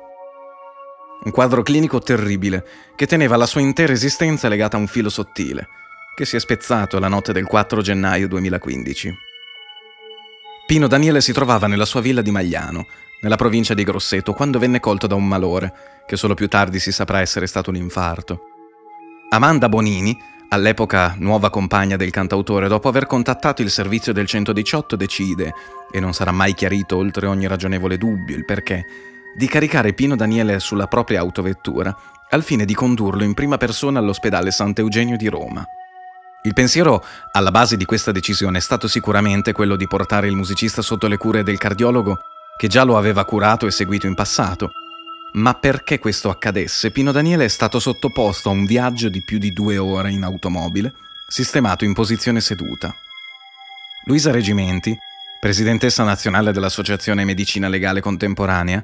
Un 1.24 1.30
quadro 1.30 1.62
clinico 1.62 1.98
terribile 1.98 2.64
che 2.94 3.06
teneva 3.06 3.36
la 3.36 3.46
sua 3.46 3.62
intera 3.62 3.94
esistenza 3.94 4.46
legata 4.48 4.76
a 4.76 4.80
un 4.80 4.86
filo 4.86 5.08
sottile, 5.08 5.66
che 6.14 6.26
si 6.26 6.36
è 6.36 6.38
spezzato 6.38 6.98
la 6.98 7.08
notte 7.08 7.32
del 7.32 7.46
4 7.46 7.80
gennaio 7.80 8.28
2015. 8.28 9.14
Pino 10.66 10.86
Daniele 10.86 11.20
si 11.20 11.32
trovava 11.32 11.66
nella 11.66 11.84
sua 11.86 12.00
villa 12.00 12.20
di 12.20 12.30
Magliano, 12.30 12.86
nella 13.20 13.36
provincia 13.36 13.74
di 13.74 13.84
Grosseto, 13.84 14.32
quando 14.32 14.58
venne 14.58 14.80
colto 14.80 15.06
da 15.06 15.14
un 15.14 15.26
malore, 15.26 15.72
che 16.06 16.16
solo 16.16 16.34
più 16.34 16.48
tardi 16.48 16.78
si 16.78 16.92
saprà 16.92 17.20
essere 17.20 17.46
stato 17.46 17.70
un 17.70 17.76
infarto. 17.76 18.40
Amanda 19.30 19.68
Bonini, 19.68 20.16
all'epoca 20.50 21.16
nuova 21.18 21.50
compagna 21.50 21.96
del 21.96 22.10
cantautore, 22.10 22.68
dopo 22.68 22.88
aver 22.88 23.06
contattato 23.06 23.62
il 23.62 23.70
servizio 23.70 24.12
del 24.12 24.26
118, 24.26 24.96
decide, 24.96 25.54
e 25.90 26.00
non 26.00 26.12
sarà 26.12 26.30
mai 26.30 26.54
chiarito 26.54 26.96
oltre 26.96 27.26
ogni 27.26 27.46
ragionevole 27.46 27.98
dubbio 27.98 28.36
il 28.36 28.44
perché, 28.44 28.84
di 29.36 29.46
caricare 29.48 29.92
Pino 29.92 30.16
Daniele 30.16 30.60
sulla 30.60 30.86
propria 30.86 31.20
autovettura 31.20 31.94
al 32.30 32.42
fine 32.42 32.64
di 32.64 32.74
condurlo 32.74 33.22
in 33.22 33.34
prima 33.34 33.56
persona 33.56 33.98
all'ospedale 33.98 34.50
Sant'Eugenio 34.50 35.16
di 35.16 35.28
Roma. 35.28 35.64
Il 36.42 36.54
pensiero 36.54 37.04
alla 37.32 37.50
base 37.50 37.76
di 37.76 37.84
questa 37.84 38.12
decisione 38.12 38.58
è 38.58 38.60
stato 38.60 38.88
sicuramente 38.88 39.52
quello 39.52 39.74
di 39.74 39.86
portare 39.86 40.28
il 40.28 40.36
musicista 40.36 40.80
sotto 40.80 41.08
le 41.08 41.16
cure 41.16 41.42
del 41.42 41.58
cardiologo 41.58 42.18
che 42.56 42.68
già 42.68 42.84
lo 42.84 42.96
aveva 42.96 43.24
curato 43.24 43.66
e 43.66 43.70
seguito 43.70 44.06
in 44.06 44.14
passato. 44.14 44.70
Ma 45.34 45.54
perché 45.54 45.98
questo 45.98 46.30
accadesse, 46.30 46.90
Pino 46.90 47.12
Daniele 47.12 47.44
è 47.44 47.48
stato 47.48 47.78
sottoposto 47.78 48.48
a 48.48 48.52
un 48.52 48.64
viaggio 48.64 49.08
di 49.08 49.22
più 49.22 49.38
di 49.38 49.52
due 49.52 49.76
ore 49.76 50.10
in 50.10 50.22
automobile, 50.22 50.94
sistemato 51.28 51.84
in 51.84 51.92
posizione 51.92 52.40
seduta. 52.40 52.94
Luisa 54.06 54.30
Regimenti, 54.30 54.96
presidentessa 55.40 56.04
nazionale 56.04 56.52
dell'Associazione 56.52 57.24
Medicina 57.24 57.68
Legale 57.68 58.00
Contemporanea, 58.00 58.82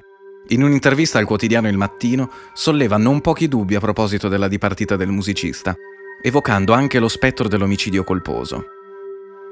in 0.48 0.62
un'intervista 0.62 1.18
al 1.18 1.24
quotidiano 1.24 1.68
Il 1.68 1.76
Mattino 1.76 2.30
solleva 2.52 2.96
non 2.96 3.20
pochi 3.20 3.48
dubbi 3.48 3.76
a 3.76 3.80
proposito 3.80 4.28
della 4.28 4.48
dipartita 4.48 4.96
del 4.96 5.08
musicista, 5.08 5.74
evocando 6.20 6.72
anche 6.72 6.98
lo 6.98 7.08
spettro 7.08 7.48
dell'omicidio 7.48 8.04
colposo. 8.04 8.64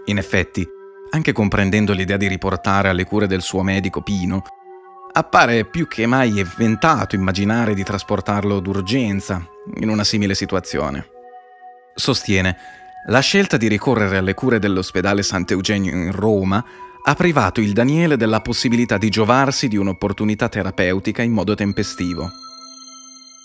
In 0.06 0.18
effetti, 0.18 0.68
anche 1.10 1.32
comprendendo 1.32 1.92
l'idea 1.92 2.16
di 2.16 2.28
riportare 2.28 2.88
alle 2.88 3.04
cure 3.04 3.26
del 3.26 3.42
suo 3.42 3.62
medico 3.62 4.00
Pino, 4.02 4.42
appare 5.12 5.64
più 5.64 5.88
che 5.88 6.06
mai 6.06 6.38
inventato 6.38 7.14
immaginare 7.14 7.74
di 7.74 7.82
trasportarlo 7.82 8.60
d'urgenza 8.60 9.44
in 9.80 9.88
una 9.88 10.04
simile 10.04 10.34
situazione. 10.34 11.08
Sostiene, 11.94 12.56
la 13.08 13.20
scelta 13.20 13.56
di 13.56 13.66
ricorrere 13.66 14.18
alle 14.18 14.34
cure 14.34 14.58
dell'ospedale 14.58 15.22
Sant'Eugenio 15.22 15.92
in 15.92 16.12
Roma 16.12 16.64
ha 17.02 17.14
privato 17.14 17.60
il 17.60 17.72
Daniele 17.72 18.16
della 18.16 18.40
possibilità 18.40 18.98
di 18.98 19.08
giovarsi 19.08 19.68
di 19.68 19.76
un'opportunità 19.76 20.48
terapeutica 20.48 21.22
in 21.22 21.32
modo 21.32 21.54
tempestivo. 21.54 22.30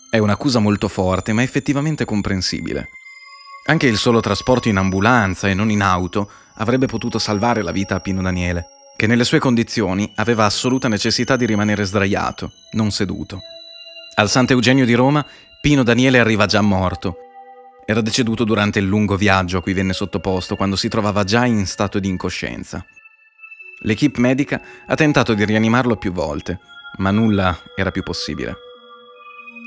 È 0.09 0.17
un'accusa 0.17 0.59
molto 0.59 0.87
forte, 0.87 1.33
ma 1.33 1.41
effettivamente 1.41 2.05
comprensibile. 2.05 2.89
Anche 3.67 3.87
il 3.87 3.97
solo 3.97 4.19
trasporto 4.19 4.69
in 4.69 4.77
ambulanza 4.77 5.47
e 5.47 5.55
non 5.55 5.71
in 5.71 5.81
auto 5.81 6.29
avrebbe 6.57 6.85
potuto 6.85 7.17
salvare 7.17 7.63
la 7.63 7.71
vita 7.71 7.95
a 7.95 7.99
Pino 7.99 8.21
Daniele, 8.21 8.67
che 8.95 9.07
nelle 9.07 9.23
sue 9.23 9.39
condizioni 9.39 10.11
aveva 10.17 10.45
assoluta 10.45 10.87
necessità 10.87 11.35
di 11.35 11.47
rimanere 11.47 11.83
sdraiato, 11.83 12.51
non 12.73 12.91
seduto. 12.91 13.41
Al 14.17 14.29
Sant'Eugenio 14.29 14.85
di 14.85 14.93
Roma, 14.93 15.25
Pino 15.61 15.81
Daniele 15.81 16.19
arriva 16.19 16.45
già 16.45 16.61
morto. 16.61 17.17
Era 17.87 18.01
deceduto 18.01 18.43
durante 18.43 18.77
il 18.77 18.85
lungo 18.85 19.15
viaggio 19.15 19.57
a 19.57 19.61
cui 19.63 19.73
venne 19.73 19.93
sottoposto 19.93 20.55
quando 20.55 20.75
si 20.75 20.87
trovava 20.87 21.23
già 21.23 21.45
in 21.45 21.65
stato 21.65 21.97
di 21.97 22.07
incoscienza. 22.07 22.85
L'equipe 23.79 24.19
medica 24.19 24.61
ha 24.85 24.93
tentato 24.93 25.33
di 25.33 25.43
rianimarlo 25.43 25.95
più 25.95 26.11
volte, 26.11 26.59
ma 26.97 27.09
nulla 27.09 27.59
era 27.75 27.89
più 27.89 28.03
possibile. 28.03 28.55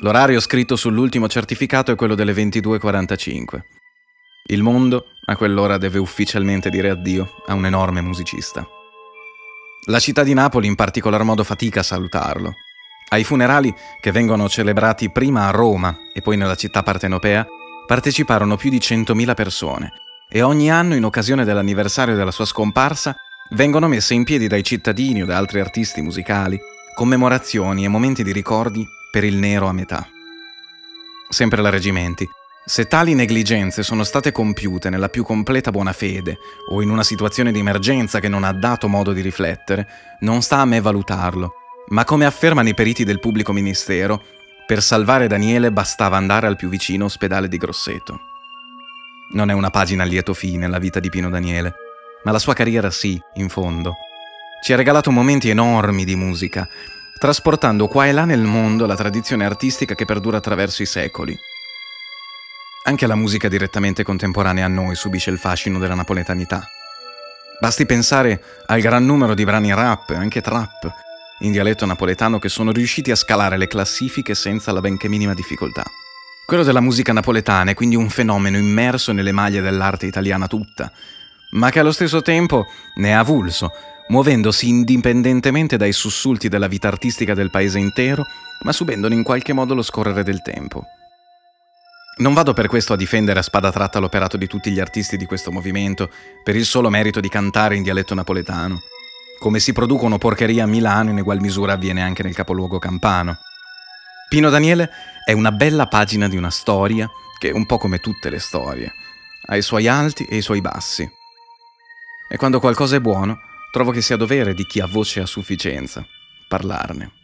L'orario 0.03 0.39
scritto 0.39 0.77
sull'ultimo 0.77 1.27
certificato 1.27 1.91
è 1.91 1.97
quello 1.97 2.15
delle 2.15 2.33
22.45. 2.33 3.78
Il 4.51 4.63
mondo 4.63 5.09
a 5.27 5.37
quell'ora 5.37 5.77
deve 5.77 5.99
ufficialmente 5.99 6.71
dire 6.71 6.89
addio 6.89 7.43
a 7.47 7.53
un 7.53 7.67
enorme 7.67 8.01
musicista. 8.01 8.67
La 9.87 9.99
città 9.99 10.23
di 10.23 10.33
Napoli 10.33 10.67
in 10.67 10.75
particolar 10.75 11.23
modo 11.23 11.45
fatica 11.45 11.81
a 11.81 11.83
salutarlo. 11.83 12.55
Ai 13.11 13.25
funerali, 13.25 13.75
che 14.01 14.11
vengono 14.11 14.49
celebrati 14.49 15.11
prima 15.11 15.47
a 15.47 15.51
Roma 15.51 15.95
e 16.15 16.23
poi 16.23 16.39
nella 16.39 16.55
città 16.55 16.83
partenopea, 16.83 17.47
parteciparono 17.87 18.57
più 18.57 18.71
di 18.71 18.79
100.000 18.79 19.35
persone 19.35 19.93
e 20.31 20.41
ogni 20.41 20.71
anno, 20.71 20.95
in 20.95 21.05
occasione 21.05 21.45
dell'anniversario 21.45 22.17
della 22.17 22.31
sua 22.31 22.47
scomparsa, 22.47 23.17
vengono 23.51 23.87
messe 23.87 24.15
in 24.15 24.25
piedi 24.25 24.47
dai 24.47 24.63
cittadini 24.63 25.23
o 25.23 25.27
da 25.27 25.37
altri 25.37 25.61
artisti 25.61 26.01
musicali 26.01 26.59
commemorazioni 26.95 27.85
e 27.85 27.89
momenti 27.89 28.25
di 28.25 28.33
ricordi 28.33 28.87
per 29.11 29.25
il 29.25 29.37
nero 29.37 29.69
a 29.69 29.73
metà. 29.73 30.09
Sempre 31.29 31.61
la 31.61 31.69
Regimenti 31.69 32.27
se 32.69 32.85
tali 32.85 33.15
negligenze 33.15 33.83
sono 33.83 34.05
state 34.05 34.31
compiute 34.31 34.91
nella 34.91 35.09
più 35.09 35.25
completa 35.25 35.71
buona 35.71 35.95
fede 35.95 36.37
o 36.69 36.83
in 36.83 36.91
una 36.91 37.03
situazione 37.03 37.51
di 37.51 37.61
emergenza 37.61 38.21
che 38.21 38.29
non 38.29 38.45
ha 38.45 38.53
dato 38.53 38.89
modo 38.89 39.15
di 39.15 39.23
riflettere, 39.23 39.89
non 40.21 40.43
sta 40.43 40.59
a 40.59 40.67
me 40.67 40.79
valutarlo, 40.79 41.55
ma 41.89 42.05
come 42.05 42.27
affermano 42.27 42.69
i 42.69 42.75
periti 42.75 43.05
del 43.05 43.21
pubblico 43.21 43.55
ministero, 43.55 44.23
per 44.67 44.83
salvare 44.83 45.29
Daniele 45.29 45.73
bastava 45.73 46.19
andare 46.19 46.47
al 46.47 46.57
più 46.57 46.69
vicino 46.69 47.07
ospedale 47.07 47.49
di 47.49 47.57
Grosseto. 47.57 48.21
Non 49.33 49.49
è 49.49 49.55
una 49.55 49.71
pagina 49.71 50.03
a 50.03 50.07
lieto 50.07 50.35
fine 50.35 50.69
la 50.69 50.79
vita 50.79 51.01
di 51.01 51.09
Pino 51.09 51.31
Daniele, 51.31 51.73
ma 52.25 52.33
la 52.33 52.39
sua 52.39 52.53
carriera 52.53 52.91
sì, 52.91 53.19
in 53.37 53.49
fondo. 53.49 53.95
Ci 54.63 54.75
ha 54.75 54.77
regalato 54.77 55.11
momenti 55.11 55.49
enormi 55.49 56.05
di 56.05 56.17
musica, 56.17 56.69
trasportando 57.19 57.89
qua 57.89 58.05
e 58.05 58.13
là 58.13 58.27
nel 58.27 58.43
mondo 58.43 58.85
la 58.85 58.95
tradizione 58.95 59.47
artistica 59.47 59.95
che 59.95 60.05
perdura 60.05 60.37
attraverso 60.37 60.83
i 60.83 60.87
secoli. 60.87 61.35
Anche 62.89 63.07
la 63.07 63.17
musica 63.17 63.49
direttamente 63.49 64.03
contemporanea 64.03 64.65
a 64.65 64.69
noi 64.69 64.95
subisce 64.95 65.29
il 65.29 65.37
fascino 65.37 65.79
della 65.79 65.95
napoletanità. 65.95 66.67
Basti 67.61 67.85
pensare 67.85 68.43
al 68.65 68.81
gran 68.81 69.05
numero 69.05 69.35
di 69.35 69.45
brani 69.45 69.75
rap, 69.75 70.09
anche 70.17 70.41
trap, 70.41 70.91
in 71.41 71.53
dialetto 71.53 71.85
napoletano 71.85 72.39
che 72.39 72.49
sono 72.49 72.73
riusciti 72.73 73.11
a 73.11 73.15
scalare 73.15 73.59
le 73.59 73.67
classifiche 73.67 74.35
senza 74.35 74.73
la 74.73 74.81
benché 74.81 75.07
minima 75.07 75.35
difficoltà. 75.35 75.85
Quello 76.47 76.63
della 76.63 76.81
musica 76.81 77.13
napoletana 77.13 77.73
è 77.73 77.75
quindi 77.75 77.95
un 77.95 78.09
fenomeno 78.09 78.57
immerso 78.57 79.13
nelle 79.13 79.33
maglie 79.33 79.61
dell'arte 79.61 80.07
italiana 80.07 80.47
tutta, 80.47 80.91
ma 81.51 81.69
che 81.69 81.81
allo 81.81 81.93
stesso 81.93 82.23
tempo 82.23 82.65
ne 82.95 83.15
ha 83.15 83.19
avulso, 83.19 83.71
muovendosi 84.09 84.67
indipendentemente 84.67 85.77
dai 85.77 85.93
sussulti 85.93 86.49
della 86.49 86.69
vita 86.69 86.89
artistica 86.89 87.35
del 87.35 87.51
paese 87.51 87.79
intero, 87.79 88.25
ma 88.63 88.73
subendone 88.73 89.15
in 89.15 89.25
qualche 89.25 89.53
modo 89.53 89.75
lo 89.75 89.83
scorrere 89.83 90.23
del 90.23 90.41
tempo. 90.41 90.87
Non 92.19 92.35
vado 92.35 92.53
per 92.53 92.67
questo 92.67 92.95
a 92.95 92.97
difendere 92.97 93.39
a 93.39 93.43
spada 93.43 93.71
tratta 93.71 94.01
l'operato 94.01 94.37
di 94.37 94.49
tutti 94.49 94.73
gli 94.73 94.81
artisti 94.81 95.17
di 95.17 95.25
questo 95.25 95.53
movimento 95.53 96.11
per 96.43 96.57
il 96.57 96.65
solo 96.65 96.91
merito 96.91 97.21
di 97.21 97.29
cantare 97.29 97.77
in 97.77 97.85
dialetto 97.85 98.13
napoletano. 98.15 98.83
Come 99.39 99.61
si 99.61 99.73
producono 99.73 100.19
porcherie 100.19 100.61
a 100.61 100.67
Milano 100.67 101.11
in 101.11 101.19
egual 101.19 101.39
misura 101.39 101.75
avviene 101.75 102.03
anche 102.03 102.25
nel 102.25 102.35
capoluogo 102.35 102.81
campano. 102.81 103.39
Pino 104.29 104.51
Daniele 104.51 104.91
è 105.25 105.33
una 105.33 105.53
bella 105.53 105.87
pagina 105.87 106.27
di 106.27 106.37
una 106.37 106.51
storia 106.51 107.09
che, 107.39 107.51
un 107.51 107.67
po' 107.67 107.79
come 107.79 107.99
tutte 107.99 108.31
le 108.31 108.41
storie, 108.41 108.93
ha 109.47 109.57
i 109.57 109.63
suoi 109.63 109.87
alti 109.87 110.25
e 110.25 110.39
i 110.39 110.43
suoi 110.43 110.61
bassi. 110.61 111.09
E 112.29 112.37
quando 112.37 112.59
qualcosa 112.59 112.97
è 112.97 113.01
buono, 113.01 113.39
trovo 113.71 113.93
che 113.93 114.03
sia 114.03 114.17
dovere 114.17 114.55
di 114.55 114.67
chi 114.67 114.81
ha 114.81 114.87
voce 114.87 115.21
a 115.21 115.27
sufficienza 115.27 116.05
parlarne. 116.49 117.18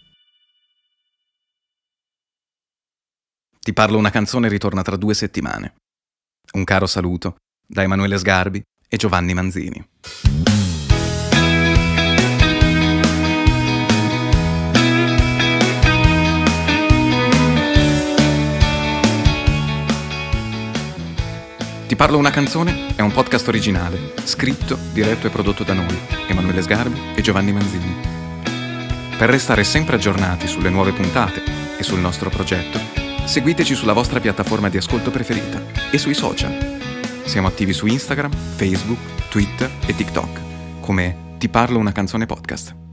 Ti 3.65 3.73
parlo 3.73 3.97
una 3.97 4.11
canzone 4.11 4.51
ritorna 4.51 4.83
tra 4.83 4.95
due 4.97 5.15
settimane. 5.15 5.77
Un 6.53 6.65
caro 6.65 6.85
saluto 6.85 7.37
da 7.67 7.81
Emanuele 7.81 8.19
Sgarbi 8.19 8.63
e 8.87 8.97
Giovanni 8.99 9.33
Manzini. 9.33 9.83
Ti 21.87 21.97
parlo 21.97 22.19
una 22.19 22.31
canzone 22.31 22.95
è 22.95 23.01
un 23.01 23.13
podcast 23.13 23.49
originale, 23.49 24.13
scritto, 24.25 24.77
diretto 24.93 25.27
e 25.27 25.31
prodotto 25.31 25.65
da 25.65 25.73
noi, 25.73 25.99
Emanuele 26.29 26.61
Sgarbi 26.61 27.01
e 27.15 27.23
Giovanni 27.23 27.53
Manzini. 27.53 27.97
Per 29.17 29.31
restare 29.31 29.65
sempre 29.65 29.97
aggiornati 29.97 30.47
sulle 30.47 30.69
nuove 30.69 30.93
puntate 30.93 31.43
e 31.79 31.83
sul 31.83 32.01
nostro 32.01 32.29
progetto, 32.29 33.04
Seguiteci 33.25 33.75
sulla 33.75 33.93
vostra 33.93 34.21
piattaforma 34.21 34.69
di 34.69 34.77
ascolto 34.77 35.11
preferita 35.11 35.61
e 35.91 35.99
sui 35.99 36.15
social. 36.15 36.79
Siamo 37.25 37.49
attivi 37.49 37.73
su 37.73 37.87
Instagram, 37.87 38.31
Facebook, 38.31 39.29
Twitter 39.29 39.71
e 39.87 39.95
TikTok 39.95 40.45
come 40.85 41.17
Ti 41.39 41.49
parlo 41.49 41.79
una 41.79 41.93
canzone 41.93 42.27
podcast. 42.27 42.84